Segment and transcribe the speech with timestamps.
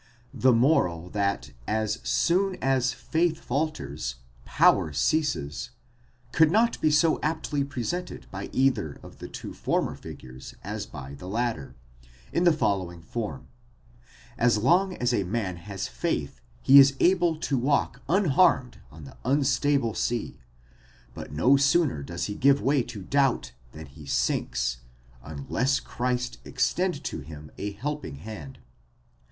[0.33, 5.69] The moral that as soon as faith falters, power ceases,
[6.31, 11.13] could not be so aptly presented by either of the two former figures as by
[11.13, 11.75] the latter,
[12.33, 13.49] in the following form:
[14.39, 19.17] as long as a man has faith he is able to walk unharmed on the
[19.23, 20.39] unstable sea,
[21.13, 24.79] but no sooner does he give way to doubt than he sinks,
[25.21, 28.57] unless Christ extend to him a helping hand.